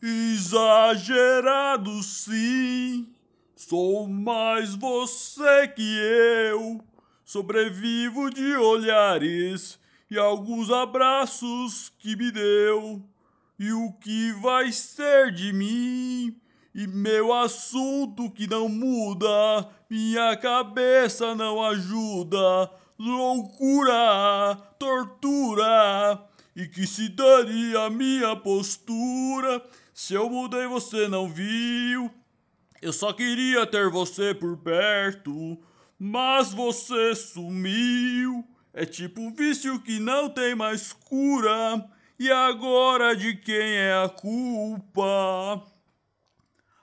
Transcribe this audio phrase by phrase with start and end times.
[0.00, 3.08] Exagerado sim,
[3.56, 5.98] sou mais você que
[6.52, 6.80] eu.
[7.24, 13.02] Sobrevivo de olhares e alguns abraços que me deu.
[13.58, 16.40] E o que vai ser de mim?
[16.72, 22.70] E meu assunto que não muda, minha cabeça não ajuda.
[22.96, 26.27] Loucura, tortura,
[26.58, 29.64] e que se dane a minha postura.
[29.94, 32.10] Se eu mudei, você não viu.
[32.82, 35.56] Eu só queria ter você por perto,
[35.96, 38.44] mas você sumiu.
[38.74, 41.88] É tipo um vício que não tem mais cura.
[42.18, 45.62] E agora de quem é a culpa?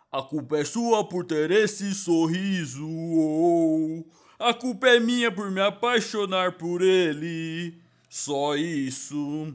[0.09, 2.87] A culpa é sua por ter esse sorriso.
[2.87, 4.05] Oh,
[4.39, 7.77] a culpa é minha por me apaixonar por ele.
[8.09, 9.53] Só isso.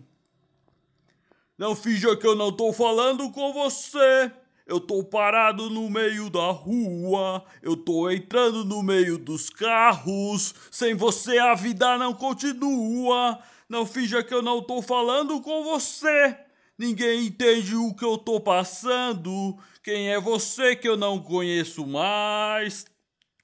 [1.61, 4.33] Não finja que eu não tô falando com você.
[4.67, 10.55] Eu tô parado no meio da rua, eu tô entrando no meio dos carros.
[10.71, 13.39] Sem você a vida não continua.
[13.69, 16.35] Não finja que eu não tô falando com você.
[16.79, 19.55] Ninguém entende o que eu tô passando.
[19.85, 22.87] Quem é você que eu não conheço mais?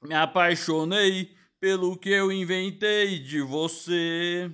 [0.02, 4.50] Me apaixonei pelo que eu inventei de você.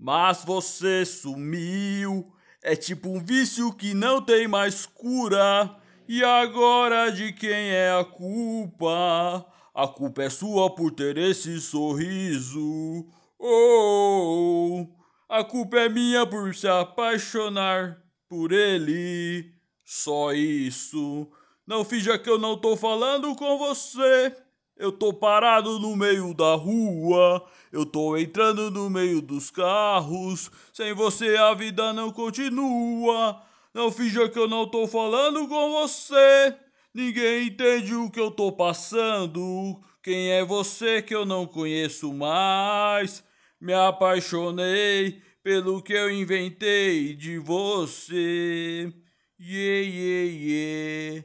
[0.00, 2.32] Mas você sumiu.
[2.62, 5.76] É tipo um vício que não tem mais cura.
[6.08, 9.46] E agora de quem é a culpa?
[9.74, 13.06] A culpa é sua por ter esse sorriso.
[13.38, 14.86] Oh,
[15.28, 19.52] a culpa é minha por se apaixonar por ele.
[19.84, 21.30] Só isso.
[21.66, 24.34] Não finja que eu não tô falando com você.
[24.80, 30.50] Eu tô parado no meio da rua, eu tô entrando no meio dos carros.
[30.72, 33.42] Sem você a vida não continua.
[33.74, 36.56] Não finja que eu não tô falando com você.
[36.94, 39.78] Ninguém entende o que eu tô passando.
[40.02, 43.22] Quem é você que eu não conheço mais?
[43.60, 48.90] Me apaixonei pelo que eu inventei de você.
[49.38, 51.24] Yeah, yeah, yeah.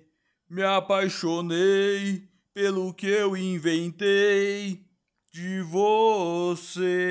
[0.50, 4.79] Me apaixonei pelo que eu inventei
[5.29, 7.04] de você.